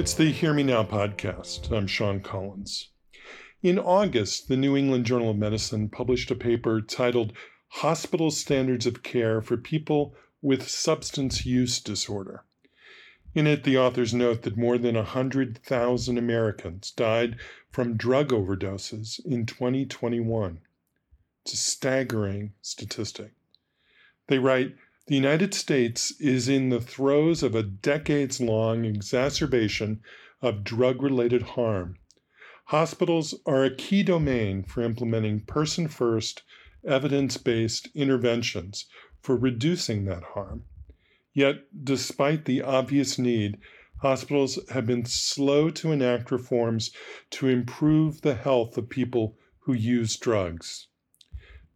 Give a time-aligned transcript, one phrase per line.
[0.00, 1.70] It's the Hear Me Now podcast.
[1.70, 2.88] I'm Sean Collins.
[3.62, 7.34] In August, the New England Journal of Medicine published a paper titled
[7.68, 12.44] Hospital Standards of Care for People with Substance Use Disorder.
[13.34, 17.36] In it, the authors note that more than 100,000 Americans died
[17.70, 20.60] from drug overdoses in 2021.
[21.42, 23.32] It's a staggering statistic.
[24.28, 24.76] They write
[25.10, 30.00] the United States is in the throes of a decades long exacerbation
[30.40, 31.96] of drug related harm.
[32.66, 36.44] Hospitals are a key domain for implementing person first,
[36.86, 38.86] evidence based interventions
[39.20, 40.62] for reducing that harm.
[41.32, 43.58] Yet, despite the obvious need,
[44.02, 46.92] hospitals have been slow to enact reforms
[47.30, 50.86] to improve the health of people who use drugs.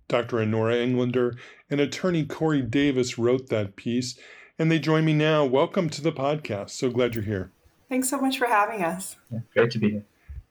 [0.08, 0.40] Dr.
[0.40, 1.36] Honora Englander
[1.70, 4.18] and attorney Corey Davis wrote that piece,
[4.58, 5.44] and they join me now.
[5.44, 6.70] Welcome to the podcast.
[6.70, 7.50] So glad you're here.
[7.88, 9.16] Thanks so much for having us.
[9.30, 10.04] Yeah, great to be here.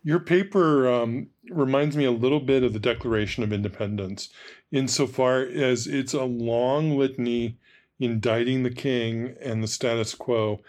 [0.03, 4.29] Your paper um, reminds me a little bit of the Declaration of Independence,
[4.71, 7.57] insofar as it's a long litany
[7.99, 10.61] indicting the king and the status quo.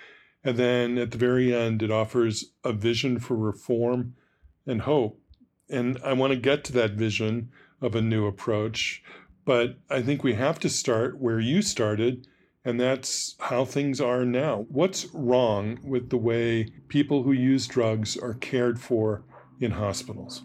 [0.45, 4.15] And then at the very end, it offers a vision for reform
[4.67, 5.19] and hope.
[5.69, 7.51] And I want to get to that vision
[7.85, 9.03] of a new approach.
[9.45, 12.27] But I think we have to start where you started,
[12.65, 14.67] and that's how things are now.
[14.71, 19.23] What's wrong with the way people who use drugs are cared for
[19.61, 20.43] in hospitals?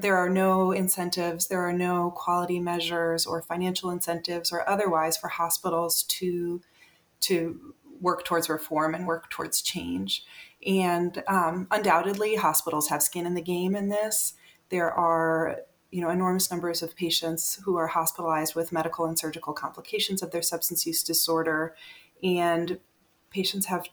[0.00, 5.28] There are no incentives, there are no quality measures or financial incentives or otherwise for
[5.28, 6.62] hospitals to
[7.20, 10.24] to work towards reform and work towards change.
[10.66, 14.34] And um, undoubtedly, hospitals have skin in the game in this.
[14.70, 15.58] There are
[15.90, 20.30] you know enormous numbers of patients who are hospitalized with medical and surgical complications of
[20.30, 21.74] their substance use disorder.
[22.22, 22.78] And
[23.30, 23.86] patients have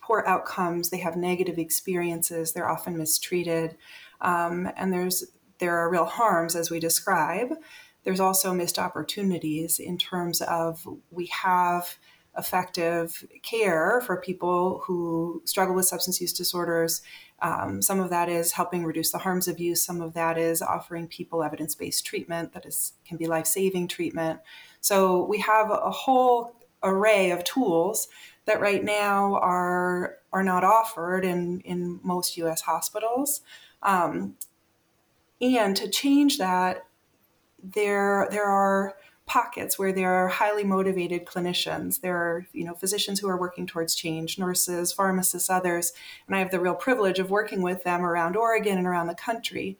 [0.00, 3.76] poor outcomes they have negative experiences they're often mistreated.
[4.20, 5.24] Um, and there's
[5.58, 7.54] there are real harms as we describe.
[8.04, 11.96] There's also missed opportunities in terms of we have
[12.36, 17.02] effective care for people who struggle with substance use disorders
[17.44, 19.82] um, some of that is helping reduce the harms of use.
[19.82, 24.40] Some of that is offering people evidence-based treatment that is can be life-saving treatment.
[24.80, 28.08] So we have a whole array of tools
[28.46, 32.62] that right now are are not offered in in most U.S.
[32.62, 33.42] hospitals.
[33.82, 34.36] Um,
[35.40, 36.86] and to change that,
[37.62, 38.94] there there are
[39.26, 42.00] pockets where there are highly motivated clinicians.
[42.00, 45.92] There are, you know, physicians who are working towards change, nurses, pharmacists, others,
[46.26, 49.14] and I have the real privilege of working with them around Oregon and around the
[49.14, 49.78] country.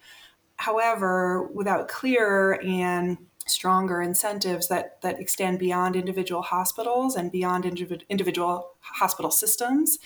[0.56, 7.66] However, without clear and stronger incentives that that extend beyond individual hospitals and beyond
[8.08, 9.98] individual hospital systems,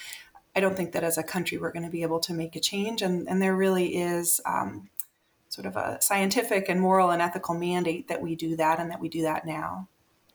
[0.56, 2.60] I don't think that as a country we're going to be able to make a
[2.60, 3.03] change.
[3.03, 4.88] And, and there really is um,
[5.48, 9.00] sort of a scientific and moral and ethical mandate that we do that and that
[9.00, 9.88] we do that now.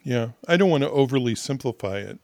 [0.04, 2.20] Yeah, I don't want to overly simplify it.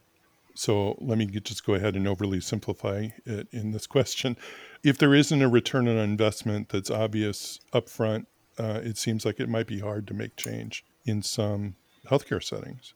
[0.55, 4.35] So let me just go ahead and overly simplify it in this question.
[4.83, 8.25] If there isn't a return on investment that's obvious upfront,
[8.57, 11.75] uh, it seems like it might be hard to make change in some
[12.09, 12.93] healthcare settings.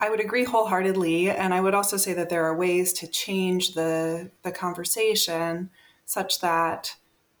[0.00, 3.74] I would agree wholeheartedly, and I would also say that there are ways to change
[3.74, 5.70] the the conversation
[6.06, 6.96] such that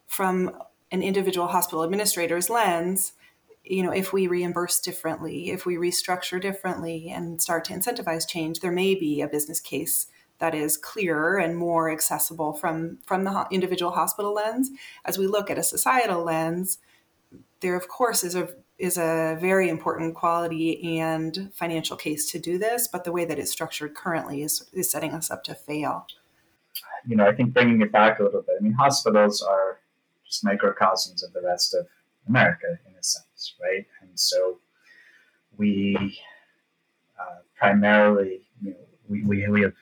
[0.06, 3.14] from an individual hospital administrator's lens,
[3.64, 8.60] you know, if we reimburse differently, if we restructure differently and start to incentivize change,
[8.60, 10.06] there may be a business case
[10.38, 14.70] that is clearer and more accessible from from the individual hospital lens.
[15.04, 16.78] As we look at a societal lens,
[17.60, 22.58] there of course is a is a very important quality and financial case to do
[22.58, 26.06] this, but the way that it's structured currently is is setting us up to fail.
[27.06, 28.56] You know, I think bringing it back a little bit.
[28.58, 29.78] I mean, hospitals are
[30.32, 31.86] just microcosms of the rest of
[32.26, 33.86] America in a sense, right?
[34.00, 34.58] And so
[35.58, 36.18] we
[37.20, 38.76] uh, primarily, you know,
[39.08, 39.74] we, we, we have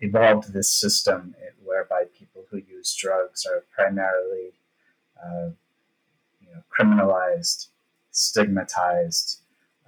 [0.00, 1.34] evolved this system
[1.64, 4.52] whereby people who use drugs are primarily,
[5.22, 5.50] uh,
[6.40, 7.68] you know, criminalized,
[8.10, 9.40] stigmatized.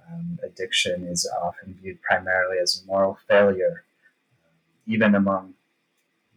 [0.07, 3.83] Um, addiction is often viewed primarily as a moral failure,
[4.45, 4.55] um,
[4.87, 5.53] even among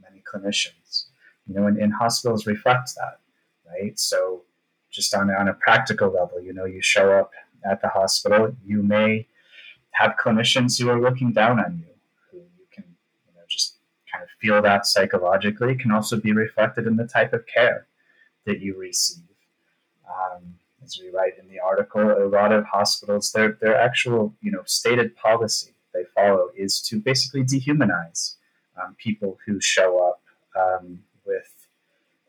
[0.03, 1.07] many clinicians
[1.47, 3.19] you know, and, and hospitals reflect that,
[3.69, 3.99] right?
[3.99, 4.43] So
[4.91, 7.33] just on, on a practical level, you know, you show up
[7.65, 9.27] at the hospital, you may
[9.93, 11.95] have clinicians who are looking down on you,
[12.31, 12.85] who you can,
[13.27, 13.77] you know, just
[14.11, 17.87] kind of feel that psychologically, it can also be reflected in the type of care
[18.45, 19.23] that you receive.
[20.09, 24.51] Um, as we write in the article, a lot of hospitals, their, their actual, you
[24.51, 28.37] know, stated policy they follow is to basically dehumanize
[28.83, 30.23] um, people who show up
[30.61, 31.01] um,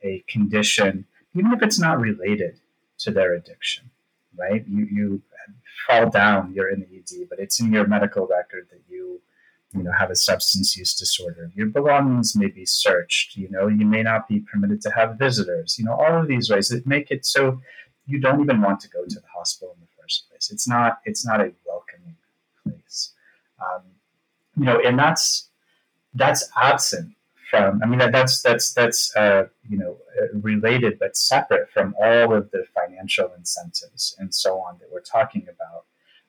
[0.03, 1.05] a condition,
[1.35, 2.59] even if it's not related
[2.99, 3.89] to their addiction,
[4.37, 4.65] right?
[4.67, 5.21] You, you
[5.87, 9.21] fall down, you're in the ED, but it's in your medical record that you
[9.73, 11.51] you know have a substance use disorder.
[11.55, 15.77] Your belongings may be searched you know you may not be permitted to have visitors
[15.79, 17.59] you know all of these ways that make it so
[18.05, 20.51] you don't even want to go to the hospital in the first place.
[20.51, 22.15] It's not it's not a welcoming
[22.63, 23.13] place.
[23.59, 23.81] Um,
[24.55, 25.49] you know and that's
[26.13, 27.15] that's absent
[27.53, 29.97] from i mean that's that's that's uh, you know
[30.33, 35.43] related but separate from all of the financial incentives and so on that we're talking
[35.43, 35.85] about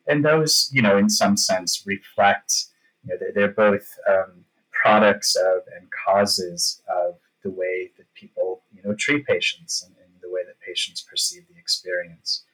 [0.06, 2.66] and those you know in some sense reflect
[3.04, 8.62] you know, they're, they're both um, products of and causes of the way that people,
[8.74, 12.44] you know, treat patients and, and the way that patients perceive the experience.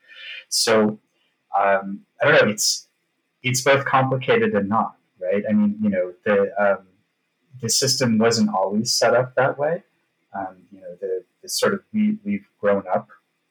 [0.48, 0.98] So
[1.58, 2.50] um, I don't know.
[2.50, 2.86] It's
[3.42, 5.42] it's both complicated and not right.
[5.48, 6.86] I mean, you know, the um,
[7.60, 9.82] the system wasn't always set up that way.
[10.34, 13.08] Um, you know, the, the sort of we we've grown up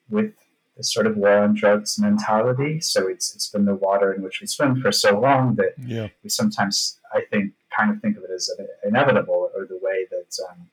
[0.10, 0.34] with
[0.78, 2.80] this sort of war on drugs mentality.
[2.80, 6.08] So it's it's been the water in which we swim for so long that yeah.
[6.24, 8.50] we sometimes, I think, kind of think of it as
[8.84, 10.70] inevitable or the way that um,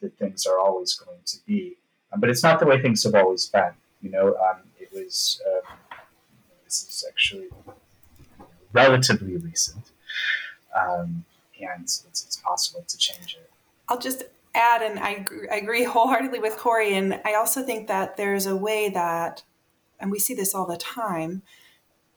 [0.00, 1.76] that things are always going to be.
[2.12, 3.72] Um, but it's not the way things have always been.
[4.02, 5.40] You know, um, it was.
[5.46, 5.76] Um,
[6.64, 7.48] this is actually
[8.72, 9.90] relatively recent,
[10.78, 11.24] um,
[11.66, 13.50] and it's, it's possible to change it.
[13.88, 14.24] I'll just
[14.54, 18.56] add, and I, I agree wholeheartedly with Corey, and I also think that there's a
[18.56, 19.42] way that,
[20.00, 21.42] and we see this all the time,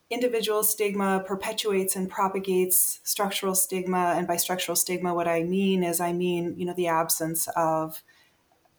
[0.10, 4.14] individual stigma perpetuates and propagates structural stigma.
[4.18, 8.04] And by structural stigma, what I mean is, I mean, you know, the absence of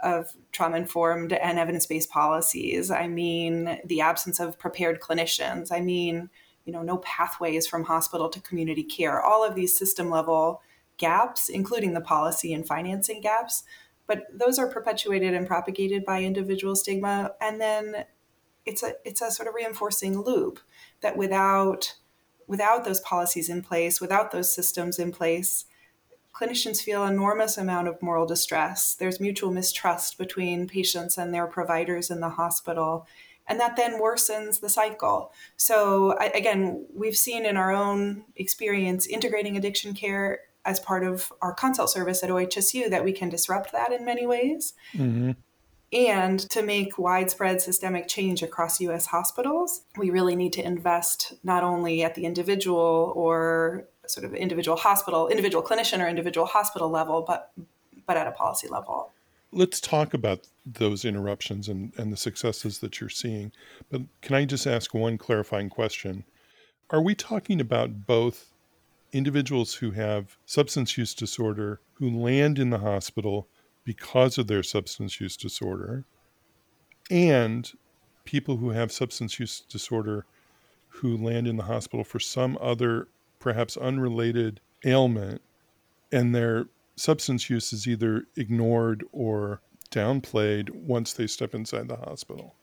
[0.00, 2.90] of trauma informed and evidence based policies.
[2.90, 5.70] I mean, the absence of prepared clinicians.
[5.70, 6.28] I mean,
[6.64, 9.20] you know, no pathways from hospital to community care.
[9.20, 10.62] All of these system level
[10.98, 13.64] gaps, including the policy and financing gaps.
[14.06, 17.32] But those are perpetuated and propagated by individual stigma.
[17.40, 18.04] And then
[18.64, 20.60] it's a it's a sort of reinforcing loop
[21.00, 21.94] that without
[22.46, 25.64] without those policies in place, without those systems in place,
[26.34, 28.94] clinicians feel enormous amount of moral distress.
[28.94, 33.06] There's mutual mistrust between patients and their providers in the hospital.
[33.48, 35.32] And that then worsens the cycle.
[35.56, 41.52] So, again, we've seen in our own experience integrating addiction care as part of our
[41.52, 44.74] consult service at OHSU that we can disrupt that in many ways.
[44.94, 45.32] Mm-hmm.
[45.92, 51.62] And to make widespread systemic change across US hospitals, we really need to invest not
[51.62, 57.22] only at the individual or sort of individual hospital, individual clinician or individual hospital level,
[57.26, 57.52] but
[58.06, 59.10] but at a policy level.
[59.52, 63.52] Let's talk about those interruptions and, and the successes that you're seeing.
[63.90, 66.24] But can I just ask one clarifying question?
[66.90, 68.52] Are we talking about both
[69.12, 73.46] individuals who have substance use disorder who land in the hospital
[73.84, 76.04] because of their substance use disorder,
[77.10, 77.72] and
[78.24, 80.24] people who have substance use disorder
[80.88, 83.08] who land in the hospital for some other,
[83.38, 85.42] perhaps unrelated ailment,
[86.10, 86.66] and their
[86.96, 89.60] substance use is either ignored or
[89.90, 92.54] downplayed once they step inside the hospital?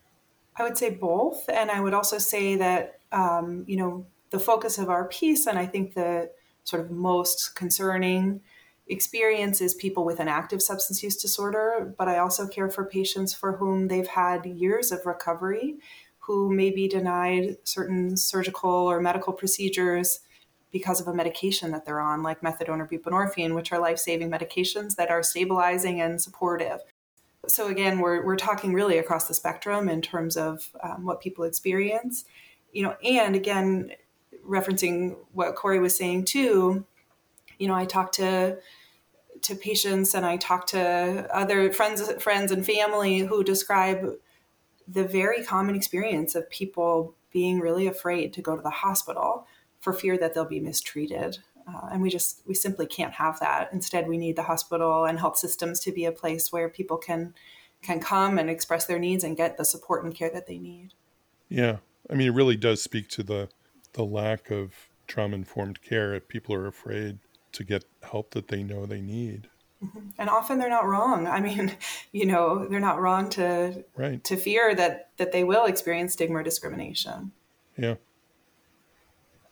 [0.56, 1.48] I would say both.
[1.50, 5.58] And I would also say that, um, you know, the focus of our piece, and
[5.58, 6.32] I think the
[6.64, 8.42] sort of most concerning
[8.88, 13.34] experience is people with an active substance use disorder, but I also care for patients
[13.34, 15.78] for whom they've had years of recovery
[16.20, 20.20] who may be denied certain surgical or medical procedures
[20.72, 24.30] because of a medication that they're on, like methadone or buprenorphine, which are life saving
[24.30, 26.82] medications that are stabilizing and supportive.
[27.48, 31.46] So, again, we're, we're talking really across the spectrum in terms of um, what people
[31.46, 32.26] experience.
[32.72, 33.92] You know, and again,
[34.48, 36.86] referencing what Corey was saying too,
[37.58, 38.58] you know, I talk to
[39.42, 44.16] to patients and I talk to other friends friends and family who describe
[44.88, 49.48] the very common experience of people being really afraid to go to the hospital
[49.80, 51.40] for fear that they'll be mistreated.
[51.68, 53.70] Uh, and we just we simply can't have that.
[53.72, 57.34] Instead, we need the hospital and health systems to be a place where people can
[57.82, 60.94] can come and express their needs and get the support and care that they need.
[61.48, 61.78] Yeah.
[62.10, 63.50] I mean, it really does speak to the
[63.94, 67.20] the lack of trauma informed care if people are afraid
[67.52, 69.50] to get help that they know they need.
[69.84, 70.10] Mm-hmm.
[70.18, 71.26] And often they're not wrong.
[71.26, 71.76] I mean,
[72.12, 74.24] you know, they're not wrong to right.
[74.24, 77.32] to fear that that they will experience stigma or discrimination.
[77.78, 77.96] Yeah.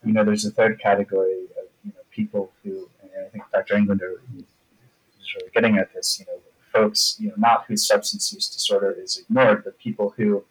[0.07, 3.75] You know, there's a third category of you know people who, and I think Dr.
[3.75, 6.19] Englander is really getting at this.
[6.19, 6.39] You know,
[6.71, 10.45] folks, you know, not whose substance use disorder is ignored, but people who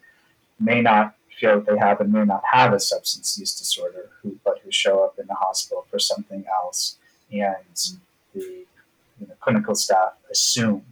[0.61, 4.39] may not feel that they have and may not have a substance use disorder, who
[4.45, 6.99] but who show up in the hospital for something else,
[7.33, 7.99] and
[8.35, 8.67] the
[9.41, 10.85] clinical staff assume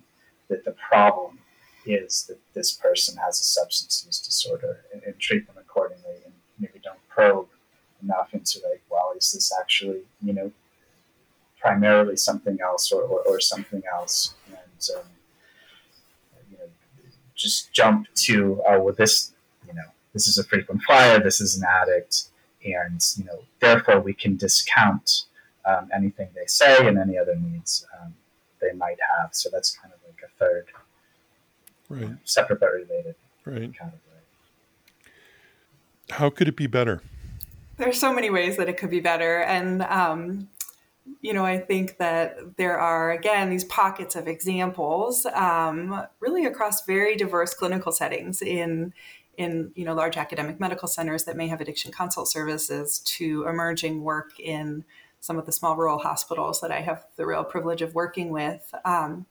[0.48, 1.38] that the problem
[1.84, 6.32] is that this person has a substance use disorder and, and treat them accordingly and
[6.58, 7.48] maybe don't probe
[8.04, 10.52] enough into like, well, is this actually, you know,
[11.60, 14.34] primarily something else or, or, or something else?
[14.48, 15.06] And, um,
[16.50, 16.64] you know,
[17.34, 19.32] just jump to, oh, well, this,
[19.66, 22.24] you know, this is a frequent flyer, this is an addict,
[22.64, 25.24] and, you know, therefore we can discount
[25.64, 28.14] um, anything they say and any other needs um,
[28.60, 29.30] they might have.
[29.32, 30.66] So that's kind of like a third,
[31.88, 32.16] right.
[32.24, 33.72] separate but related right.
[33.72, 34.00] category.
[36.10, 37.02] How could it be better?
[37.76, 40.48] There's so many ways that it could be better, and um,
[41.20, 46.84] you know, I think that there are again these pockets of examples, um, really across
[46.84, 48.92] very diverse clinical settings in
[49.36, 54.02] in you know large academic medical centers that may have addiction consult services to emerging
[54.02, 54.84] work in
[55.20, 58.72] some of the small rural hospitals that I have the real privilege of working with.
[58.84, 59.26] Um,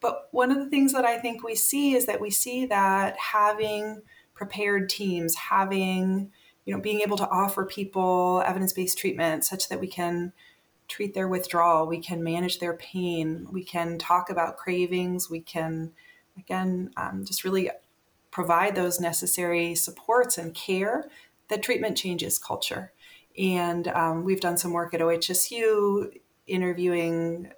[0.00, 3.16] but one of the things that I think we see is that we see that
[3.16, 4.02] having
[4.34, 6.30] prepared teams, having
[6.64, 10.32] you know being able to offer people evidence-based treatment such that we can
[10.86, 15.92] treat their withdrawal, we can manage their pain, we can talk about cravings, we can
[16.38, 17.70] again um, just really
[18.30, 21.08] provide those necessary supports and care
[21.48, 22.92] that treatment changes culture.
[23.38, 26.10] And um, we've done some work at OHSU
[26.46, 27.52] interviewing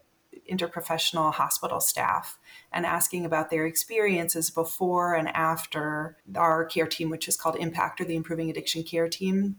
[0.51, 2.39] interprofessional hospital staff
[2.73, 8.01] and asking about their experiences before and after our care team, which is called Impact
[8.01, 9.57] or the Improving Addiction Care Team,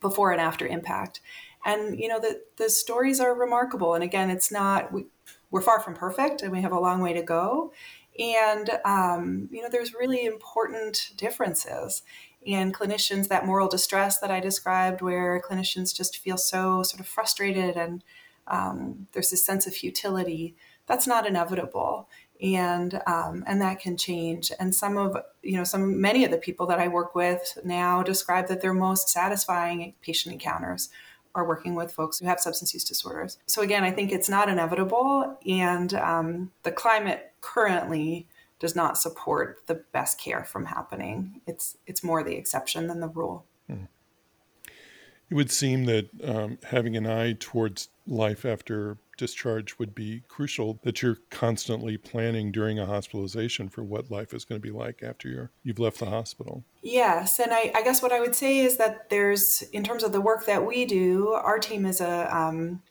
[0.00, 1.20] before and after Impact.
[1.64, 3.94] And you know the the stories are remarkable.
[3.94, 5.06] And again, it's not we,
[5.50, 7.72] we're far from perfect, and we have a long way to go.
[8.18, 12.02] And um, you know, there's really important differences.
[12.46, 17.08] And clinicians, that moral distress that I described, where clinicians just feel so sort of
[17.08, 18.04] frustrated and
[18.48, 22.08] um, there's this sense of futility, that's not inevitable.
[22.40, 24.52] And um, and that can change.
[24.60, 28.02] And some of you know some many of the people that i work with now
[28.02, 30.90] describe that their most satisfying patient encounters
[31.34, 33.38] are working with folks who have substance use disorders.
[33.46, 38.26] So again i think it's not inevitable and um, the climate currently
[38.58, 41.40] does not support the best care from happening.
[41.46, 43.44] It's it's more the exception than the rule.
[43.68, 43.84] Hmm.
[45.30, 50.78] It would seem that um, having an eye towards life after discharge would be crucial
[50.82, 55.02] that you're constantly planning during a hospitalization for what life is going to be like
[55.02, 56.62] after you're you've left the hospital.
[56.82, 60.12] Yes and I, I guess what i would say is that there's in terms of
[60.12, 62.82] the work that we do our team is a um,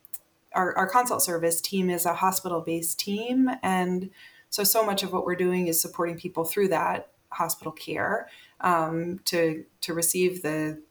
[0.54, 4.10] our, our consult service team is a hospital based team and
[4.50, 8.30] so so much of what we're doing is supporting people through that hospital care
[8.62, 10.82] um, to to receive the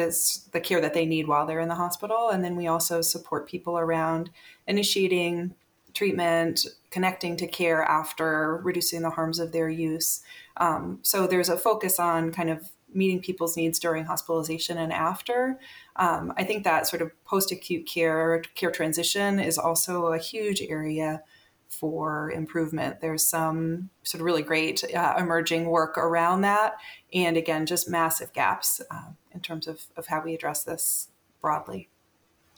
[0.00, 3.00] this the care that they need while they're in the hospital and then we also
[3.00, 4.30] support people around
[4.66, 5.54] initiating
[5.94, 10.20] treatment connecting to care after reducing the harms of their use
[10.56, 15.58] um, so there's a focus on kind of meeting people's needs during hospitalization and after
[15.96, 21.22] um, i think that sort of post-acute care care transition is also a huge area
[21.70, 23.00] for improvement.
[23.00, 26.74] There's some sort of really great uh, emerging work around that.
[27.14, 31.08] And again, just massive gaps uh, in terms of, of how we address this
[31.40, 31.88] broadly.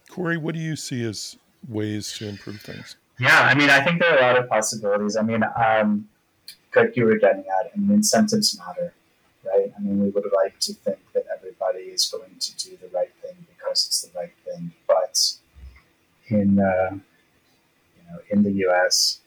[0.09, 1.37] Corey, what do you see as
[1.69, 2.97] ways to improve things?
[3.19, 5.17] Yeah, I mean, I think there are a lot of possibilities.
[5.17, 6.09] I mean, um,
[6.75, 8.93] like you were getting at, I mean, incentives matter,
[9.45, 9.73] right?
[9.77, 13.13] I mean, we would like to think that everybody is going to do the right
[13.23, 15.35] thing because it's the right thing, but
[16.29, 16.97] in uh,
[18.13, 19.21] know, in the U.S.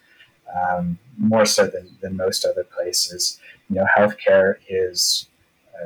[0.56, 5.28] Um, more so than, than most other places, you know, healthcare is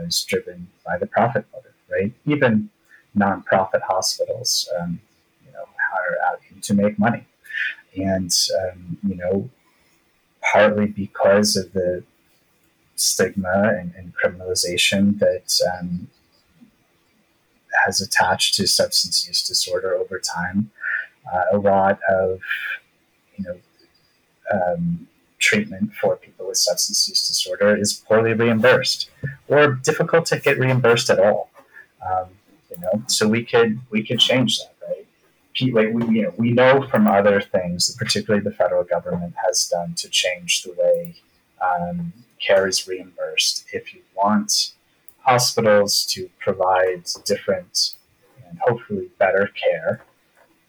[0.02, 2.14] is driven by the profit motive, right?
[2.26, 2.70] Even
[3.18, 5.00] nonprofit hospitals, um,
[5.46, 7.26] you know, are out to make money,
[7.96, 9.50] and um, you know,
[10.42, 12.04] partly because of the
[12.96, 16.08] stigma and, and criminalization that um,
[17.86, 20.72] has attached to substance use disorder over time.
[21.32, 22.40] Uh, a lot of
[23.38, 23.58] you know,
[24.52, 25.08] um,
[25.40, 29.10] treatment for people with substance use disorder is poorly reimbursed
[29.48, 31.50] or difficult to get reimbursed at all.
[32.08, 32.28] Um,
[32.70, 35.06] you know, so we could we could change that, right?
[35.74, 39.66] Like we, you know, we know from other things that particularly the federal government has
[39.68, 41.16] done to change the way
[41.62, 43.66] um, care is reimbursed.
[43.74, 44.74] If you want
[45.22, 47.96] hospitals to provide different
[48.48, 50.04] and hopefully better care,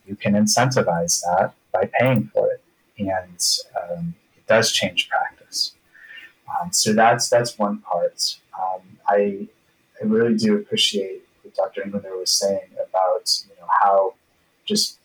[0.06, 2.62] you can incentivize that by paying for it,
[2.98, 3.40] and
[3.80, 4.14] um,
[4.50, 5.72] does change practice.
[6.50, 8.36] Um, so that's that's one part.
[8.60, 9.46] Um, I
[10.00, 11.82] I really do appreciate what Dr.
[11.84, 14.14] Englander was saying about you know how
[14.64, 14.98] just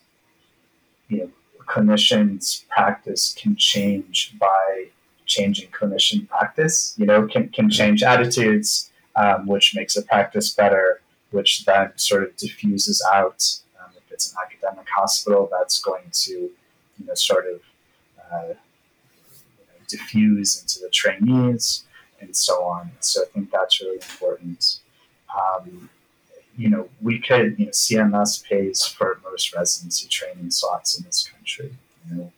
[1.09, 4.87] you know clinicians' practice can change by
[5.25, 6.95] changing clinician practice.
[6.97, 12.23] You know, can can change attitudes, um, which makes a practice better, which then sort
[12.23, 13.59] of diffuses out.
[13.79, 17.59] Um, if it's an academic hospital, that's going to, you know, sort of
[18.31, 18.53] uh,
[19.87, 21.85] diffuse into the trainees
[22.19, 22.91] and so on.
[22.99, 24.79] So I think that's really important.
[25.35, 25.89] Um,
[26.57, 31.27] you know, we could, you know, CMS pays for most residency training slots in this
[31.27, 31.75] country.
[32.09, 32.31] You know,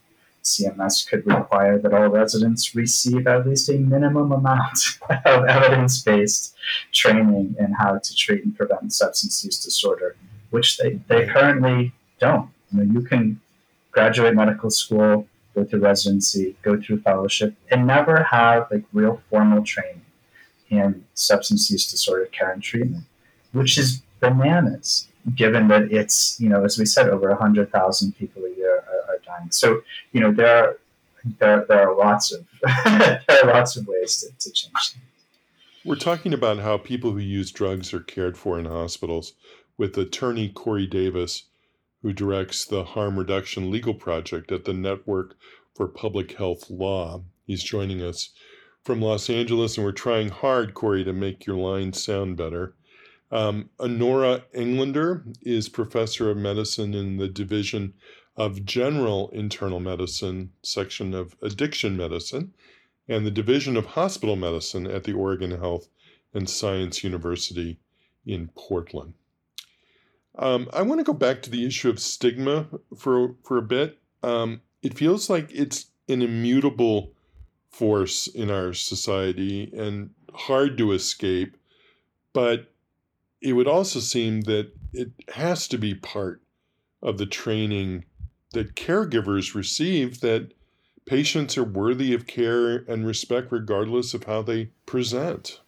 [0.43, 4.79] CMS could require that all residents receive at least a minimum amount
[5.25, 6.55] of evidence based
[6.91, 10.15] training in how to treat and prevent substance use disorder,
[10.49, 12.49] which they, they currently don't.
[12.71, 13.39] You know, you can
[13.91, 15.27] graduate medical school,
[15.57, 20.05] go through residency, go through fellowship, and never have like real formal training
[20.69, 23.03] in substance use disorder care and treatment,
[23.53, 28.55] which is bananas, given that it's, you know, as we said, over 100,000 people a
[28.55, 29.49] year are, are, dying.
[29.49, 30.77] So, you know, there are,
[31.39, 32.45] there, there are lots of
[32.85, 35.03] there are lots of ways to, to change things.
[35.83, 39.33] We're talking about how people who use drugs are cared for in hospitals
[39.77, 41.43] with attorney Corey Davis,
[42.01, 45.35] who directs the Harm Reduction Legal Project at the Network
[45.75, 47.23] for Public Health Law.
[47.45, 48.29] He's joining us
[48.83, 52.75] from Los Angeles, and we're trying hard, Corey, to make your line sound better.
[53.31, 57.93] Um, Honora Englander is professor of medicine in the Division
[58.37, 62.53] of General Internal Medicine section of Addiction Medicine
[63.09, 65.89] and the Division of Hospital Medicine at the Oregon Health
[66.33, 67.79] and Science University
[68.25, 69.13] in Portland.
[70.37, 73.97] Um, I want to go back to the issue of stigma for for a bit.
[74.23, 77.11] Um, it feels like it's an immutable
[77.69, 81.57] force in our society and hard to escape,
[82.33, 82.71] but
[83.41, 86.41] it would also seem that it has to be part
[87.01, 88.05] of the training
[88.53, 90.53] that caregivers receive that
[91.05, 95.61] patients are worthy of care and respect regardless of how they present.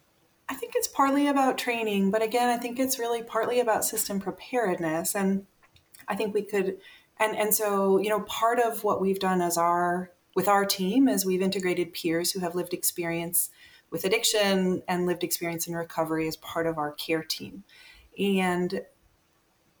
[0.50, 4.18] I think it's partly about training, but again, I think it's really partly about system
[4.18, 5.14] preparedness.
[5.14, 5.46] And
[6.08, 6.78] I think we could,
[7.20, 11.06] and, and so, you know, part of what we've done as our, with our team
[11.06, 13.50] is we've integrated peers who have lived experience
[13.90, 17.62] with addiction and lived experience in recovery as part of our care team.
[18.18, 18.82] And,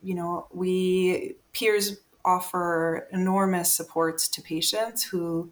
[0.02, 5.50] you know, we peers offer enormous supports to patients who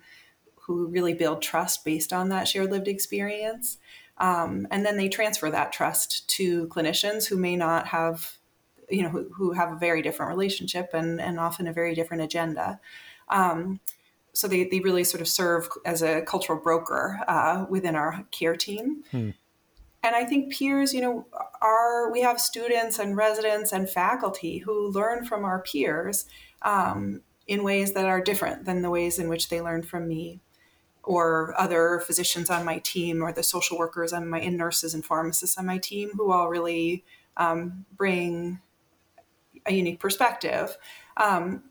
[0.55, 3.79] who really build trust based on that shared lived experience.
[4.19, 8.39] Um, and then they transfer that trust to clinicians who may not have,
[8.89, 12.23] you know, who, who have a very different relationship and, and often a very different
[12.23, 12.81] agenda.
[13.29, 13.81] Um,
[14.33, 18.57] so they, they really sort of serve as a cultural broker uh, within our care
[18.57, 19.05] team.
[19.11, 19.31] Hmm.
[20.03, 21.27] And I think peers, you know,
[21.61, 26.27] are we have students and residents and faculty who learn from our peers
[26.63, 30.41] um, in ways that are different than the ways in which they learn from me
[31.09, 35.03] or other physicians on my team or the social workers on my and nurses and
[35.03, 37.03] pharmacists on my team who all really
[37.39, 38.61] um, bring
[39.65, 40.77] a unique perspective.
[41.17, 41.63] Um,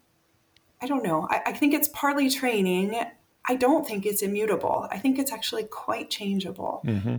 [0.81, 1.27] I don't know.
[1.29, 2.99] I, I think it's partly training.
[3.47, 4.87] I don't think it's immutable.
[4.89, 6.81] I think it's actually quite changeable.
[6.83, 7.17] Mm-hmm.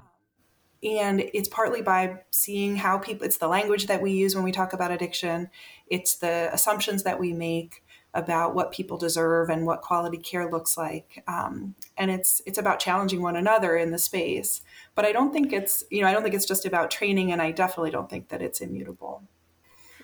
[0.83, 4.51] And it's partly by seeing how people, it's the language that we use when we
[4.51, 5.51] talk about addiction,
[5.87, 10.77] it's the assumptions that we make about what people deserve and what quality care looks
[10.77, 11.23] like.
[11.27, 14.63] Um, and it's it's about challenging one another in the space.
[14.95, 17.43] But I don't think it's you know I don't think it's just about training, and
[17.43, 19.23] I definitely don't think that it's immutable.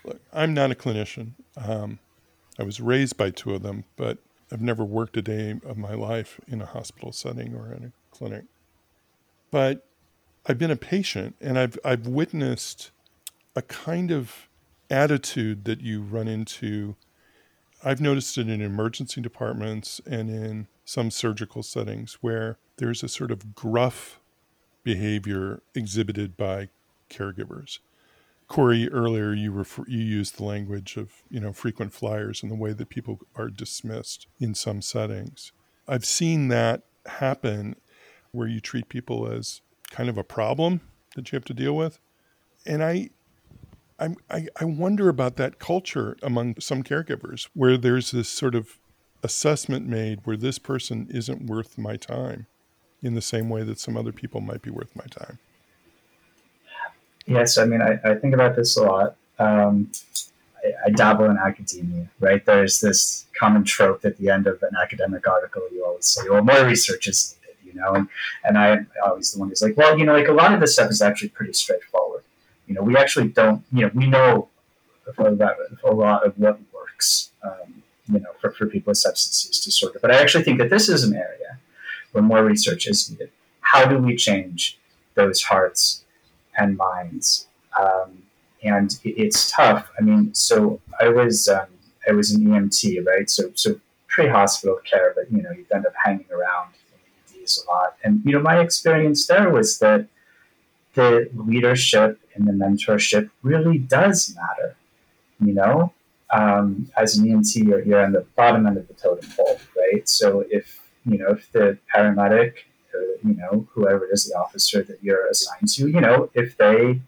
[0.05, 1.33] Look, I'm not a clinician.
[1.57, 1.99] Um,
[2.59, 4.19] I was raised by two of them, but
[4.53, 8.17] I've never worked a day of my life in a hospital setting or in a
[8.17, 8.45] clinic.
[9.51, 9.87] But
[10.47, 12.91] I've been a patient and I've I've witnessed
[13.57, 14.49] a kind of
[14.91, 16.97] attitude that you run into.
[17.85, 23.31] I've noticed it in emergency departments and in some surgical settings where there's a sort
[23.31, 24.21] of gruff
[24.83, 26.71] behavior exhibited by
[27.11, 27.81] caregivers.
[28.49, 32.57] Corey, earlier you refer, you used the language of you know frequent flyers and the
[32.57, 35.53] way that people are dismissed in some settings.
[35.87, 37.77] I've seen that happen
[38.33, 40.81] where you treat people as kind of a problem
[41.17, 42.01] that you have to deal with,
[42.67, 43.11] and I.
[43.99, 48.79] I, I wonder about that culture among some caregivers where there's this sort of
[49.23, 52.47] assessment made where this person isn't worth my time
[53.03, 55.39] in the same way that some other people might be worth my time.
[57.27, 59.17] Yes, I mean, I, I think about this a lot.
[59.39, 59.91] Um,
[60.63, 62.45] I, I, dabble in academia, right?
[62.45, 65.63] There's this common trope at the end of an academic article.
[65.73, 67.95] You always say, well, more research is needed, you know?
[67.95, 68.09] And,
[68.45, 70.75] and I'm always the one who's like, well, you know, like a lot of this
[70.75, 72.04] stuff is actually pretty straightforward.
[72.75, 74.49] You know, we actually don't, you know, we know
[75.17, 77.31] a lot of what works.
[77.45, 80.01] Um, you know, for, for people with substance use disorder.
[80.03, 81.59] But I actually think that this is an area
[82.11, 83.31] where more research is needed.
[83.61, 84.77] How do we change
[85.15, 86.05] those hearts
[86.59, 87.47] and minds?
[87.81, 88.25] Um,
[88.65, 89.89] and it's tough.
[89.97, 91.67] I mean, so I was um,
[92.09, 93.31] I was an EMT, right?
[93.31, 96.71] So so pre-hospital care, but you know, you end up hanging around
[97.39, 97.97] EDs a lot.
[98.03, 100.09] And you know, my experience there was that
[100.95, 104.77] the leadership and the mentorship really does matter.
[105.41, 105.93] You know,
[106.31, 110.09] um, as an EMT, you're, you're on the bottom end of the totem pole, right?
[110.09, 112.55] So if you know if the paramedic
[112.93, 116.57] or you know whoever it is, the officer that you're assigned to, you know, if
[116.57, 117.01] they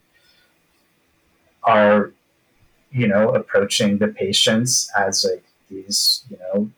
[1.65, 2.13] are
[2.93, 6.71] you know approaching the patients as like these you know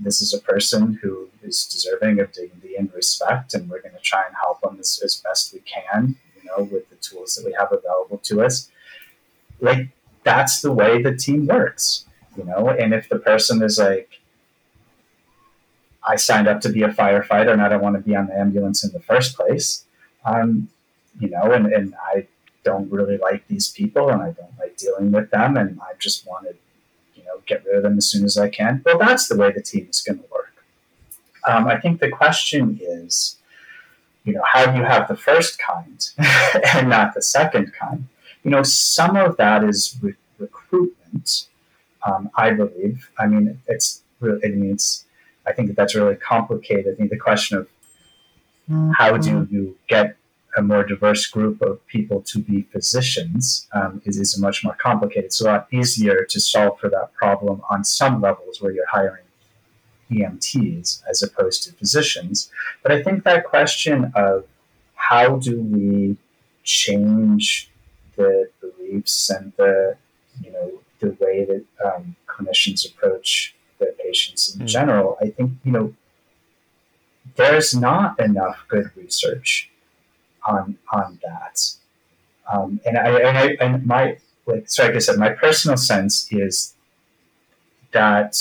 [0.00, 4.00] this is a person who is deserving of dignity and respect and we're going to
[4.00, 6.16] try and help them as, as best we can
[6.56, 8.70] know with the tools that we have available to us
[9.60, 9.88] like
[10.22, 14.20] that's the way the team works you know and if the person is like
[16.02, 18.38] i signed up to be a firefighter and i don't want to be on the
[18.38, 19.84] ambulance in the first place
[20.24, 20.68] um,
[21.20, 22.26] you know and, and i
[22.64, 26.26] don't really like these people and I don't like dealing with them and I just
[26.26, 26.54] want to,
[27.14, 28.82] you know, get rid of them as soon as I can.
[28.84, 30.54] Well, that's the way the team is going to work.
[31.46, 33.36] Um, I think the question is,
[34.24, 36.10] you know, how do you have the first kind
[36.74, 38.08] and not the second kind?
[38.42, 41.46] You know, some of that is re- recruitment.
[42.06, 43.10] Um, I believe.
[43.18, 44.40] I mean, it's really.
[44.44, 45.06] I mean, it's.
[45.46, 46.94] I think that that's really complicated.
[46.94, 47.68] I think the question of
[48.96, 49.54] how do mm-hmm.
[49.54, 50.16] you get
[50.56, 55.24] a more diverse group of people to be physicians um, is, is much more complicated.
[55.24, 59.23] It's a lot easier to solve for that problem on some levels where you're hiring
[60.18, 62.50] EMTs as opposed to physicians.
[62.82, 64.44] But I think that question of
[64.94, 66.16] how do we
[66.62, 67.70] change
[68.16, 69.96] the beliefs and the
[70.42, 74.68] you know the way that um, clinicians approach their patients in mm.
[74.68, 75.94] general, I think you know
[77.36, 79.70] there's not enough good research
[80.46, 81.74] on on that.
[82.52, 86.30] Um, and I, and I and my like so like I said, my personal sense
[86.30, 86.74] is
[87.92, 88.36] that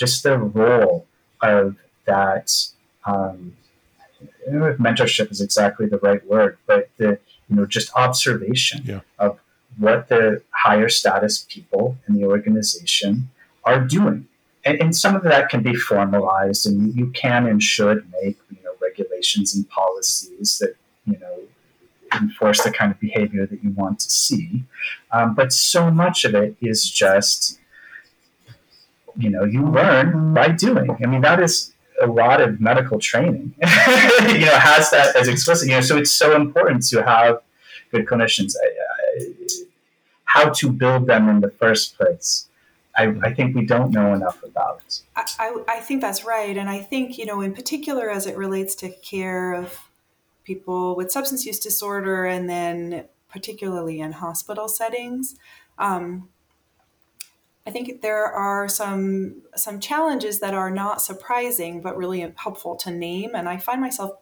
[0.00, 1.06] just the role
[1.42, 2.66] of that.
[3.04, 3.56] Um,
[4.22, 7.94] I don't know if mentorship is exactly the right word, but the you know just
[7.94, 9.00] observation yeah.
[9.18, 9.38] of
[9.78, 13.30] what the higher status people in the organization
[13.64, 14.26] are doing.
[14.64, 18.62] And, and, some of that can be formalized, and you can and should make you
[18.64, 20.74] know regulations and policies that
[21.06, 21.40] you know,
[22.20, 24.64] enforce the kind of behavior that you want to see.
[25.12, 27.59] Um, but so much of it is just,
[29.16, 30.96] you know, you learn by doing.
[31.02, 35.68] I mean, that is a lot of medical training, you know, has that as explicit,
[35.68, 37.40] you know, so it's so important to have
[37.90, 38.54] good clinicians.
[40.24, 42.48] how to build them in the first place.
[42.96, 45.00] I, I, think we don't know enough about.
[45.16, 46.56] I, I, think that's right.
[46.56, 49.78] And I think, you know, in particular as it relates to care of
[50.44, 55.36] people with substance use disorder, and then particularly in hospital settings.
[55.78, 56.28] Um,
[57.66, 62.90] I think there are some some challenges that are not surprising but really helpful to
[62.90, 64.12] name, and I find myself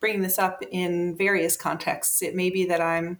[0.00, 2.22] bringing this up in various contexts.
[2.22, 3.18] It may be that I'm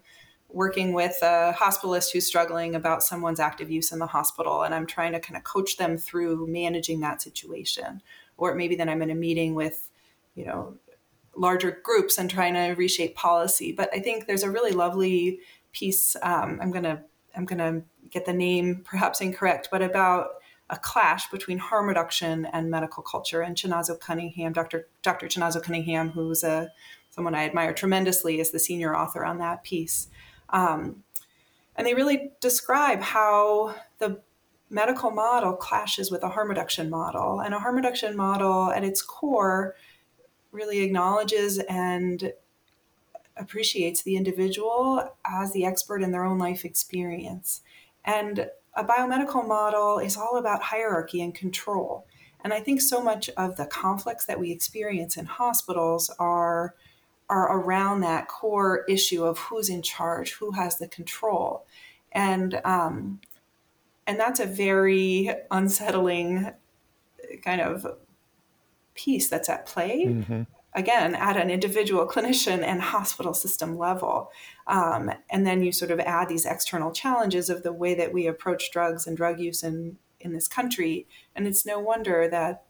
[0.48, 4.86] working with a hospitalist who's struggling about someone's active use in the hospital, and I'm
[4.86, 8.02] trying to kind of coach them through managing that situation.
[8.36, 9.90] Or it may be that I'm in a meeting with,
[10.34, 10.76] you know,
[11.34, 13.72] larger groups and trying to reshape policy.
[13.72, 15.40] But I think there's a really lovely
[15.72, 16.16] piece.
[16.22, 17.04] Um, I'm gonna
[17.34, 20.28] I'm gonna get the name perhaps incorrect, but about
[20.70, 23.42] a clash between harm reduction and medical culture.
[23.42, 24.88] And Chinazo Cunningham, Dr.
[25.02, 25.26] Dr.
[25.26, 26.70] Chinazo Cunningham, who's a
[27.10, 30.08] someone I admire tremendously, is the senior author on that piece.
[30.50, 31.02] Um,
[31.76, 34.20] and they really describe how the
[34.70, 37.40] medical model clashes with a harm reduction model.
[37.40, 39.74] And a harm reduction model at its core
[40.52, 42.32] really acknowledges and
[43.36, 47.62] appreciates the individual as the expert in their own life experience.
[48.04, 52.06] And a biomedical model is all about hierarchy and control.
[52.42, 56.74] And I think so much of the conflicts that we experience in hospitals are,
[57.28, 61.64] are around that core issue of who's in charge, who has the control.
[62.10, 63.20] And, um,
[64.06, 66.50] and that's a very unsettling
[67.44, 67.86] kind of
[68.94, 70.06] piece that's at play.
[70.06, 70.42] Mm-hmm.
[70.74, 74.30] Again, at an individual clinician and hospital system level.
[74.66, 78.26] Um, and then you sort of add these external challenges of the way that we
[78.26, 81.06] approach drugs and drug use in, in this country.
[81.34, 82.64] And it's no wonder that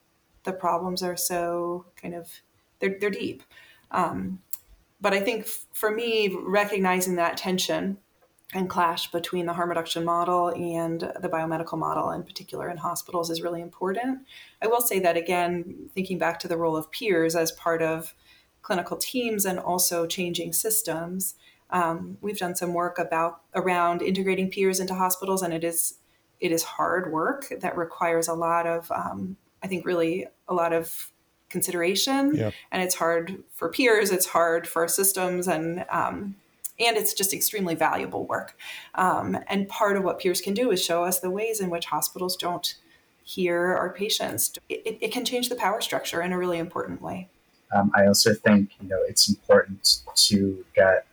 [0.44, 2.28] the problems are so kind of,
[2.80, 3.42] they're, they're deep.
[3.90, 4.40] Um,
[5.00, 7.98] but I think f- for me, recognizing that tension
[8.54, 13.30] and clash between the harm reduction model and the biomedical model, in particular in hospitals,
[13.30, 14.26] is really important.
[14.60, 18.14] I will say that again, thinking back to the role of peers as part of
[18.60, 21.34] clinical teams and also changing systems,
[21.70, 25.94] um, we've done some work about around integrating peers into hospitals, and it is
[26.38, 30.72] it is hard work that requires a lot of, um, I think, really a lot
[30.72, 31.12] of
[31.48, 32.50] consideration, yeah.
[32.70, 36.36] and it's hard for peers, it's hard for systems, and um,
[36.78, 38.56] and it's just extremely valuable work.
[38.94, 41.86] Um, and part of what peers can do is show us the ways in which
[41.86, 42.74] hospitals don't
[43.24, 44.52] hear our patients.
[44.68, 47.28] It, it can change the power structure in a really important way.
[47.72, 51.06] Um, I also think you know it's important to get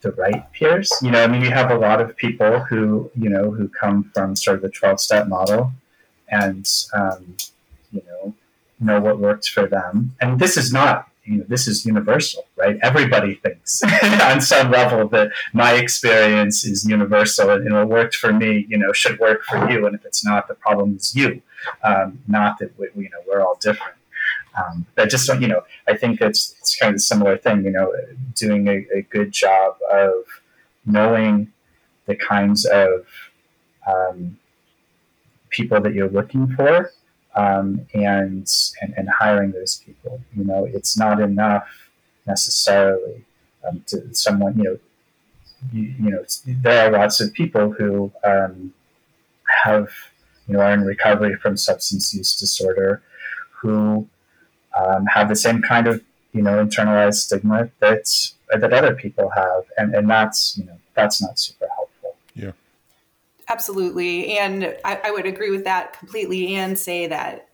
[0.00, 0.92] the right peers.
[1.02, 4.10] You know, I mean, you have a lot of people who you know who come
[4.14, 5.72] from sort of the twelve step model,
[6.28, 7.36] and um,
[7.92, 8.34] you know
[8.80, 10.16] know what works for them.
[10.20, 12.76] And this is not you know, this is universal, right?
[12.82, 13.82] Everybody thinks
[14.22, 18.92] on some level that my experience is universal and what worked for me, you know,
[18.92, 19.86] should work for you.
[19.86, 21.40] And if it's not, the problem is you,
[21.84, 23.94] um, not that we, you know we're all different.
[24.58, 27.64] Um, but just you know, I think it's it's kind of a similar thing.
[27.64, 27.94] You know,
[28.34, 30.14] doing a, a good job of
[30.84, 31.52] knowing
[32.06, 33.06] the kinds of
[33.86, 34.36] um,
[35.50, 36.90] people that you're looking for
[37.34, 40.20] um, and, and, and hiring those people.
[40.36, 41.68] You know, it's not enough
[42.26, 43.24] necessarily
[43.66, 44.56] um, to someone.
[44.56, 44.78] You know,
[45.72, 48.72] you, you, know, there are lots of people who um,
[49.64, 49.90] have
[50.46, 53.02] you know are in recovery from substance use disorder
[53.60, 54.08] who
[54.78, 58.08] um, have the same kind of you know internalized stigma that
[58.58, 61.79] that other people have, and and that's you know that's not super helpful.
[63.50, 64.38] Absolutely.
[64.38, 67.48] And I, I, would agree with that completely and say that,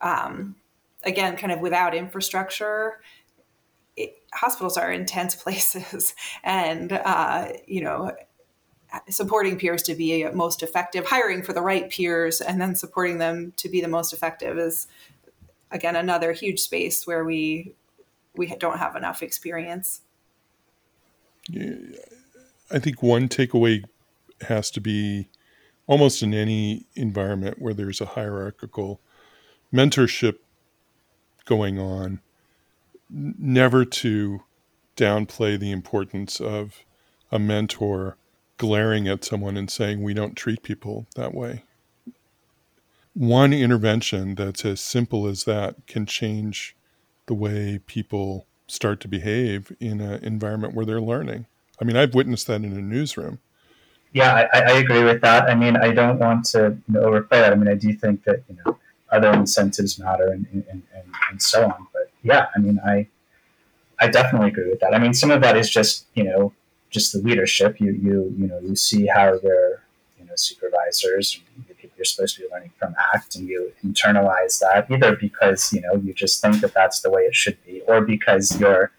[0.00, 0.54] um,
[1.02, 3.00] again, kind of without infrastructure,
[3.96, 6.14] it, hospitals are intense places.
[6.44, 8.12] And, uh, you know,
[9.08, 13.52] supporting peers to be most effective, hiring for the right peers, and then supporting them
[13.56, 14.86] to be the most effective is,
[15.72, 17.74] again, another huge space where we
[18.36, 20.02] we don't have enough experience.
[21.48, 21.74] Yeah,
[22.70, 23.82] I think one takeaway
[24.42, 25.28] has to be
[25.90, 29.00] almost in any environment where there's a hierarchical
[29.74, 30.36] mentorship
[31.46, 32.20] going on,
[33.10, 34.40] never to
[34.96, 36.84] downplay the importance of
[37.32, 38.16] a mentor
[38.56, 41.64] glaring at someone and saying, We don't treat people that way.
[43.14, 46.76] One intervention that's as simple as that can change
[47.26, 51.46] the way people start to behave in an environment where they're learning.
[51.80, 53.40] I mean, I've witnessed that in a newsroom
[54.12, 55.48] yeah, I, I, agree with that.
[55.48, 57.52] I mean, I don't want to you know, overplay that.
[57.52, 58.78] I mean, I do think that you know
[59.10, 61.86] other incentives matter and, and, and, and so on.
[61.92, 63.06] But yeah, I mean, I
[64.00, 64.94] I definitely agree with that.
[64.94, 66.52] I mean, some of that is just you know
[66.90, 67.80] just the leadership.
[67.80, 69.84] You you you know you see how their
[70.18, 74.58] you know supervisors, the people you're supposed to be learning from act, and you internalize
[74.60, 77.80] that either because you know you just think that that's the way it should be,
[77.82, 78.90] or because you're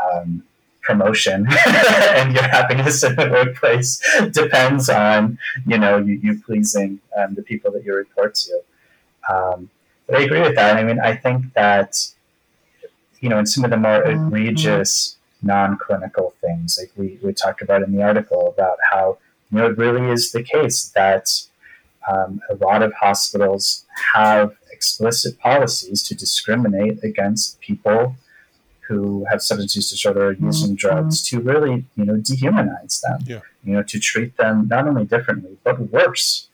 [0.00, 0.44] um,
[0.84, 7.34] promotion and your happiness in the workplace depends on you know you, you pleasing um,
[7.34, 8.60] the people that you report to.
[9.32, 9.70] Um,
[10.06, 10.76] but I agree with that.
[10.76, 11.96] I mean, I think that
[13.20, 14.26] you know in some of the more mm-hmm.
[14.26, 19.18] egregious non-clinical things, like we we talked about in the article about how
[19.50, 21.42] you know it really is the case that
[22.10, 28.16] um, a lot of hospitals have explicit policies to discriminate against people
[28.88, 30.74] who have substance use disorder are using mm-hmm.
[30.76, 33.20] drugs to really, you know, dehumanize them.
[33.26, 33.40] Yeah.
[33.64, 36.48] You know, to treat them not only differently but worse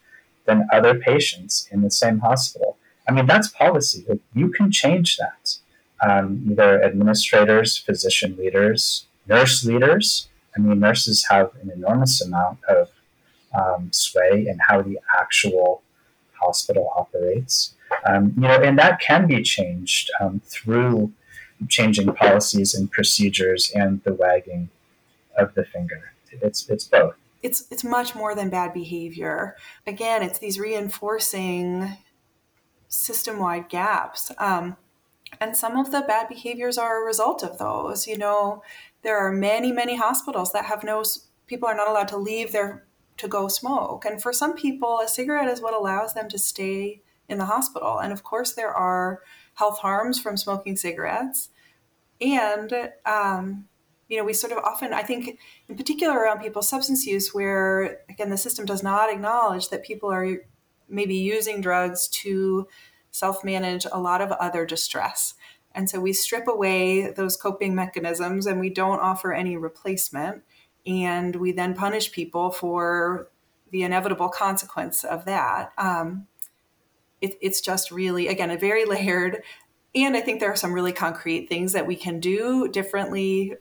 [0.47, 2.77] than other patients in the same hospital.
[3.09, 4.05] I mean, that's policy.
[4.09, 5.57] Like, you can change that.
[6.03, 10.29] Um, either administrators, physician leaders, nurse leaders.
[10.57, 12.89] I mean, nurses have an enormous amount of
[13.53, 15.83] um, sway in how the actual
[16.35, 17.75] hospital operates.
[18.07, 21.13] Um, you know, and that can be changed um, through
[21.69, 24.71] changing policies and procedures and the wagging
[25.37, 26.13] of the finger.
[26.31, 27.15] It's it's both.
[27.43, 29.57] It's it's much more than bad behavior.
[29.87, 31.97] Again, it's these reinforcing
[32.89, 34.33] system-wide gaps.
[34.39, 34.77] Um,
[35.41, 38.07] and some of the bad behaviors are a result of those.
[38.07, 38.63] You know,
[39.03, 41.05] there are many, many hospitals that have no
[41.47, 42.85] people are not allowed to leave their
[43.17, 44.05] to go smoke.
[44.05, 47.99] And for some people, a cigarette is what allows them to stay in the hospital.
[47.99, 49.21] And of course, there are
[49.61, 51.51] health harms from smoking cigarettes.
[52.21, 52.73] And,
[53.07, 53.67] um,
[54.09, 58.01] you know, we sort of often, I think, in particular around people's substance use, where,
[58.09, 60.27] again, the system does not acknowledge that people are
[60.89, 62.67] maybe using drugs to
[63.11, 65.35] self manage a lot of other distress.
[65.73, 70.43] And so we strip away those coping mechanisms and we don't offer any replacement.
[70.87, 73.29] and we then punish people for
[73.71, 75.73] the inevitable consequence of that.
[75.79, 76.27] Um,
[77.21, 79.43] it, it's just really, again, a very layered.
[79.95, 83.55] And I think there are some really concrete things that we can do differently,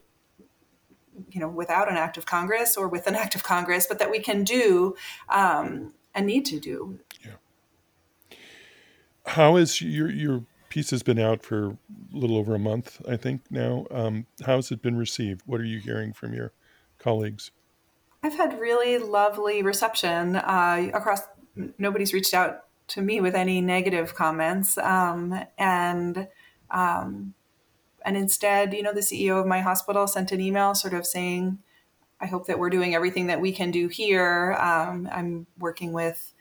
[1.32, 4.12] you know, without an act of Congress or with an act of Congress, but that
[4.12, 4.96] we can do
[5.30, 7.00] um, and need to do.
[7.26, 8.38] Yeah.
[9.26, 11.78] How is your your piece has been out for a
[12.18, 13.88] little over a month, I think now.
[13.92, 15.42] Um, how's it been received?
[15.46, 16.54] What are you hearing from your
[17.00, 17.52] colleagues?
[18.24, 21.22] I've had really lovely reception uh, across.
[21.78, 26.28] Nobody's reached out to me with any negative comments, um, and
[26.72, 27.34] um,
[28.06, 31.60] and instead, you know, the CEO of my hospital sent an email, sort of saying,
[32.20, 34.56] "I hope that we're doing everything that we can do here.
[34.60, 36.34] Um, I'm working with."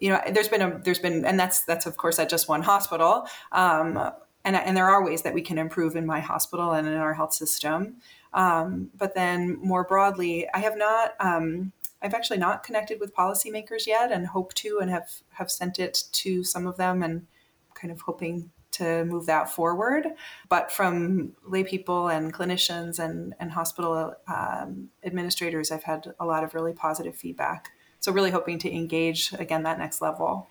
[0.00, 2.62] You know, there's been a there's been, and that's that's of course at just one
[2.62, 3.96] hospital, um,
[4.44, 7.14] and and there are ways that we can improve in my hospital and in our
[7.14, 7.96] health system.
[8.34, 11.14] Um, but then more broadly, I have not.
[11.20, 15.78] Um, I've actually not connected with policymakers yet, and hope to, and have have sent
[15.78, 17.26] it to some of them, and
[17.74, 20.06] kind of hoping to move that forward.
[20.48, 26.44] But from lay people and clinicians and and hospital um, administrators, I've had a lot
[26.44, 27.70] of really positive feedback.
[28.00, 30.48] So really hoping to engage again that next level.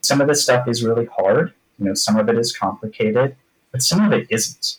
[0.00, 1.52] Some of this stuff is really hard.
[1.78, 3.36] You know, some of it is complicated,
[3.70, 4.78] but some of it isn't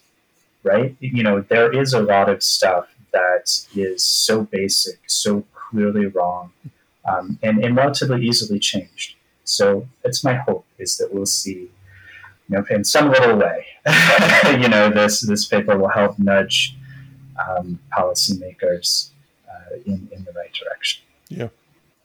[0.68, 0.96] right?
[1.00, 6.52] You know, there is a lot of stuff that is so basic, so clearly wrong,
[7.06, 9.16] um, and, and relatively easily changed.
[9.44, 11.70] So it's my hope is that we'll see,
[12.50, 13.66] you know, in some little way,
[14.60, 16.76] you know, this this paper will help nudge
[17.40, 19.12] um, policymakers
[19.50, 21.04] uh, in in the right direction.
[21.30, 21.48] Yeah.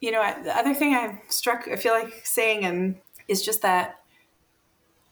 [0.00, 2.96] You know, the other thing I'm struck, I feel like saying, and
[3.28, 4.00] is just that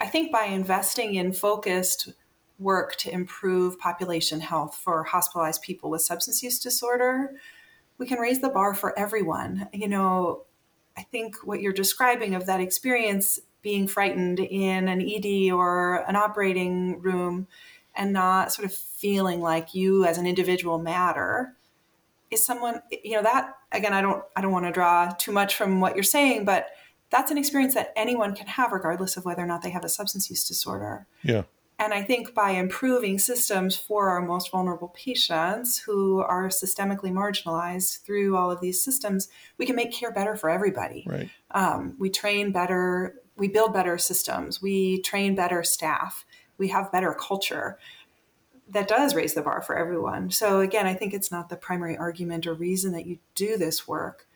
[0.01, 2.13] I think by investing in focused
[2.59, 7.33] work to improve population health for hospitalized people with substance use disorder,
[8.01, 9.69] we can raise the bar for everyone.
[9.73, 10.45] You know,
[10.97, 16.17] I think what you're describing of that experience being frightened in an ED or an
[16.17, 17.47] operating room
[17.95, 21.55] and not sort of feeling like you as an individual matter
[22.31, 25.57] is someone you know that again I don't I don't want to draw too much
[25.57, 26.69] from what you're saying but
[27.11, 29.89] that's an experience that anyone can have regardless of whether or not they have a
[29.89, 31.07] substance use disorder.
[31.23, 31.43] Yeah.
[31.81, 38.03] And I think by improving systems for our most vulnerable patients who are systemically marginalized
[38.03, 41.05] through all of these systems, we can make care better for everybody.
[41.07, 41.31] Right.
[41.53, 46.27] Um, we train better, we build better systems, we train better staff,
[46.59, 47.79] we have better culture.
[48.69, 50.31] That does raise the bar for everyone.
[50.31, 53.89] So, again, I think it's not the primary argument or reason that you do this
[53.89, 54.29] work,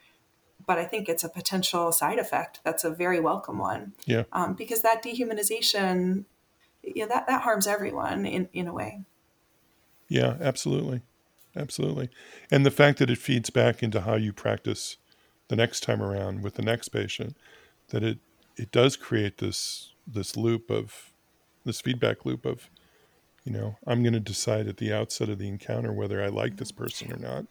[0.67, 3.93] but I think it's a potential side effect that's a very welcome one.
[4.07, 4.23] Yeah.
[4.33, 6.25] Um, because that dehumanization
[6.87, 9.03] you know, that, that harms everyone in, in a way.
[10.09, 11.03] Yeah, absolutely.
[11.57, 12.09] Absolutely.
[12.51, 14.97] And the fact that it feeds back into how you practice
[15.49, 17.37] the next time around with the next patient,
[17.89, 18.19] that it,
[18.57, 21.11] it does create this this loop of
[21.65, 22.69] this feedback loop of,
[23.45, 26.59] you know, I'm going to decide at the outset of the encounter whether I like
[26.59, 27.47] this person or not,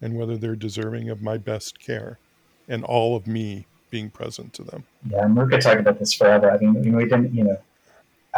[0.00, 2.18] and whether they're deserving of my best care,
[2.68, 4.84] and all of me being present to them.
[5.10, 6.52] Yeah, and we could talk about this forever.
[6.52, 7.58] I mean, we didn't, you know,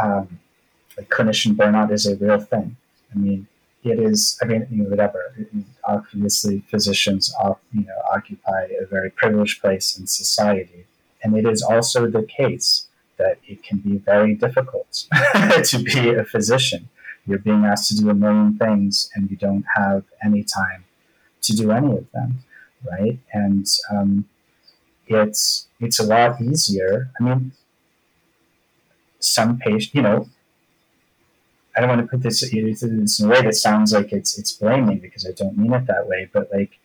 [0.03, 0.41] um,
[0.97, 2.77] like clinician burnout is a real thing.
[3.15, 3.47] I mean,
[3.83, 4.39] it is.
[4.43, 5.35] I mean, you know, whatever.
[5.85, 7.35] Obviously, physicians,
[7.73, 10.87] you know, occupy a very privileged place in society,
[11.23, 12.87] and it is also the case
[13.17, 15.07] that it can be very difficult
[15.65, 16.89] to be a physician.
[17.27, 20.85] You're being asked to do a million things, and you don't have any time
[21.43, 22.45] to do any of them,
[22.91, 23.19] right?
[23.33, 24.27] And um,
[25.07, 27.11] it's it's a lot easier.
[27.19, 27.53] I mean,
[29.21, 30.29] some patient, you know,
[31.77, 34.99] I don't want to put this in a way that sounds like it's it's blaming
[34.99, 36.79] because I don't mean it that way, but like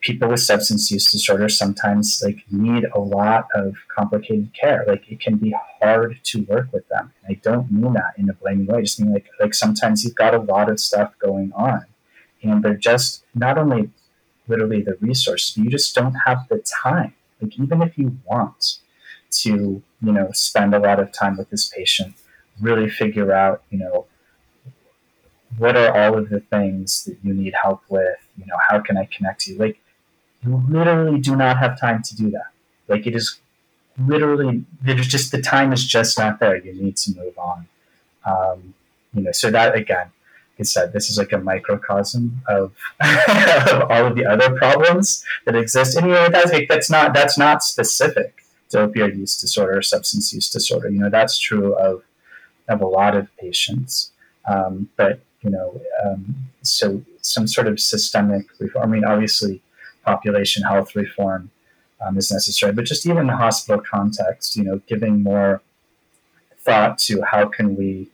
[0.00, 4.84] people with substance use disorder sometimes like need a lot of complicated care.
[4.86, 7.12] Like it can be hard to work with them.
[7.22, 8.78] And I don't mean that in a blaming way.
[8.78, 11.84] I just mean like like sometimes you've got a lot of stuff going on,
[12.42, 13.90] and they're just not only
[14.48, 17.14] literally the resources, but you just don't have the time.
[17.40, 18.78] Like even if you want,
[19.30, 22.14] to you know spend a lot of time with this patient
[22.60, 24.06] really figure out you know
[25.58, 28.18] what are all of the things that you need help with?
[28.36, 29.56] You know how can i connect you?
[29.56, 29.80] Like
[30.42, 32.50] you literally do not have time to do that.
[32.88, 33.38] Like it is
[33.98, 36.56] literally there's just the time is just not there.
[36.56, 37.66] You need to move on.
[38.24, 38.74] Um,
[39.14, 40.10] you know so that again
[40.58, 45.22] like I said, this is like a microcosm of, of all of the other problems
[45.44, 45.98] that exist.
[45.98, 50.32] And you know, that's like, that's not that's not specific to opioid use disorder, substance
[50.32, 50.88] use disorder.
[50.88, 52.02] You know, that's true of,
[52.68, 54.12] of a lot of patients.
[54.46, 58.84] Um, but you know, um, so some sort of systemic reform.
[58.84, 59.62] I mean, obviously,
[60.04, 61.50] population health reform
[62.04, 65.62] um, is necessary, but just even in the hospital context, you know, giving more
[66.58, 68.08] thought to how can we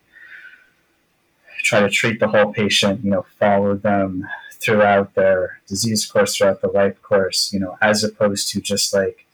[1.62, 6.60] try to treat the whole patient, you know, follow them throughout their disease course, throughout
[6.60, 9.26] the life course, you know, as opposed to just like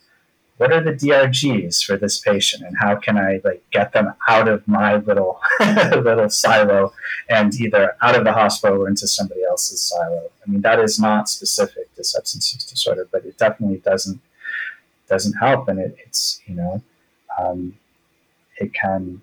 [0.58, 2.64] what are the DRGs for this patient?
[2.64, 6.92] And how can I like get them out of my little little silo
[7.28, 10.30] and either out of the hospital or into somebody else's silo.
[10.46, 14.20] I mean that is not specific to substance use disorder, but it definitely doesn't
[15.08, 15.68] doesn't help.
[15.68, 16.82] And it, it's you know
[17.38, 17.78] um,
[18.58, 19.22] it can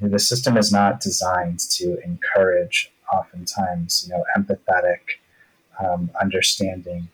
[0.00, 5.00] the system is not designed to encourage oftentimes you know empathetic
[5.78, 7.08] um, understanding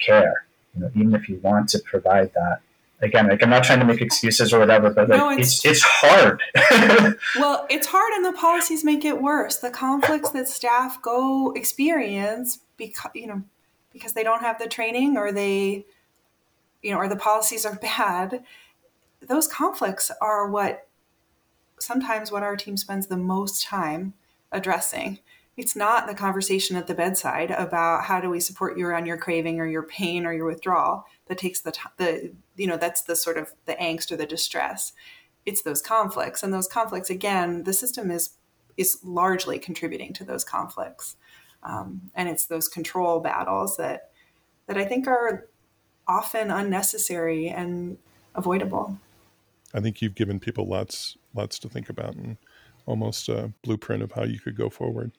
[0.00, 2.60] care you know, even if you want to provide that.
[3.00, 5.64] Again, like I'm not trying to make excuses or whatever, but like no, it's, it's,
[5.64, 6.40] it's hard.
[7.36, 9.58] well, it's hard, and the policies make it worse.
[9.58, 13.42] The conflicts that staff go experience because you know
[13.92, 15.84] because they don't have the training or they
[16.82, 18.44] you know or the policies are bad.
[19.20, 20.86] Those conflicts are what
[21.78, 24.14] sometimes what our team spends the most time
[24.52, 25.18] addressing
[25.56, 29.16] it's not the conversation at the bedside about how do we support you around your
[29.16, 33.16] craving or your pain or your withdrawal that takes the the you know that's the
[33.16, 34.92] sort of the angst or the distress.
[35.46, 38.30] It's those conflicts and those conflicts again the system is
[38.76, 41.16] is largely contributing to those conflicts.
[41.62, 44.10] Um, and it's those control battles that
[44.66, 45.46] that i think are
[46.06, 47.96] often unnecessary and
[48.34, 48.98] avoidable.
[49.72, 52.36] I think you've given people lots lots to think about and
[52.86, 55.12] almost a blueprint of how you could go forward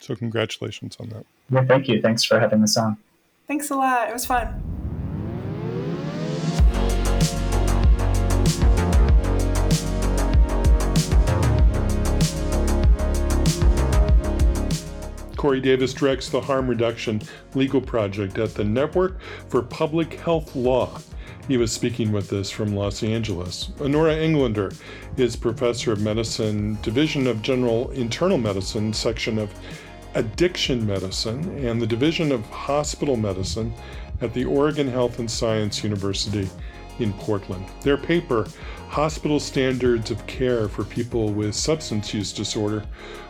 [0.00, 1.26] so congratulations on that.
[1.50, 2.00] Yeah, thank you.
[2.00, 2.96] Thanks for having us on.
[3.46, 4.08] Thanks a lot.
[4.08, 4.62] It was fun.
[15.38, 17.22] Corey Davis directs the harm reduction
[17.54, 20.98] legal project at the Network for Public Health Law.
[21.46, 23.70] He was speaking with us from Los Angeles.
[23.80, 24.72] Honora Englander
[25.16, 29.54] is professor of medicine, Division of General Internal Medicine, section of
[30.18, 33.72] addiction medicine and the Division of Hospital Medicine
[34.20, 36.50] at the Oregon Health and Science University
[36.98, 37.64] in Portland.
[37.82, 38.48] Their paper,
[38.88, 42.84] Hospital Standards of Care for People with Substance Use Disorder,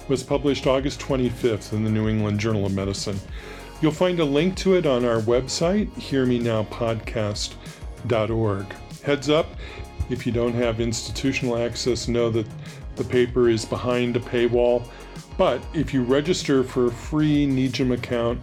[0.09, 3.20] was published August 25th in the New England Journal of Medicine.
[3.82, 8.66] You'll find a link to it on our website, hearmenowpodcast.org.
[9.05, 9.47] Heads up,
[10.09, 12.47] if you don't have institutional access, know that
[12.99, 14.86] the paper is behind a paywall
[15.38, 18.40] but if you register for a free NEJM account,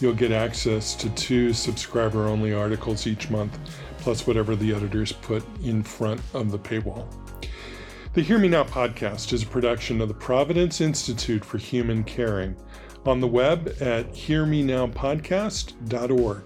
[0.00, 3.58] you'll get access to two subscriber only articles each month,
[3.98, 7.06] plus whatever the editors put in front of the paywall.
[8.14, 12.56] The Hear Me Now podcast is a production of the Providence Institute for Human Caring
[13.04, 16.42] on the web at hearmenowpodcast.org.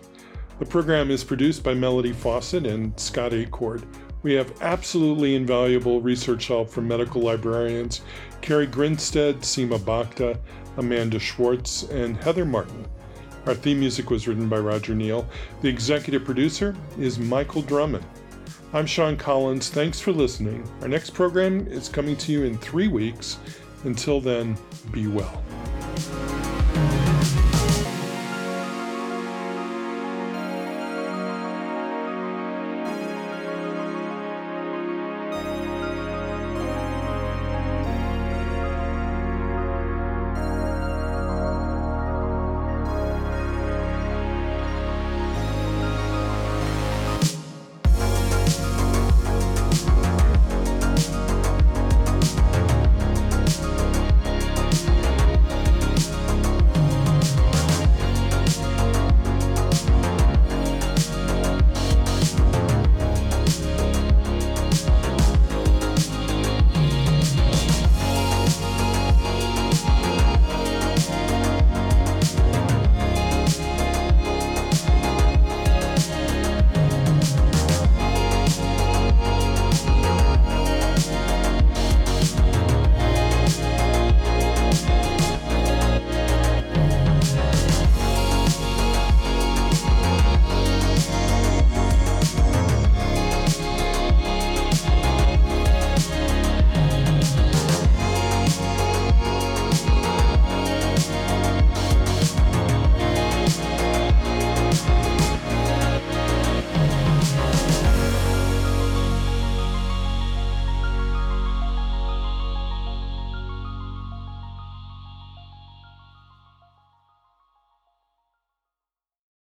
[0.59, 3.84] The program is produced by Melody Fawcett and Scott Acord.
[4.24, 8.00] We have absolutely invaluable research help from medical librarians
[8.40, 10.38] Carrie Grinstead, Seema Bhakta,
[10.78, 12.86] Amanda Schwartz, and Heather Martin.
[13.44, 15.28] Our theme music was written by Roger Neal.
[15.60, 18.06] The executive producer is Michael Drummond.
[18.72, 19.68] I'm Sean Collins.
[19.68, 20.66] Thanks for listening.
[20.80, 23.38] Our next program is coming to you in three weeks.
[23.84, 24.56] Until then,
[24.90, 25.44] be well.